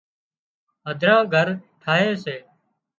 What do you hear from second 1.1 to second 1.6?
گھر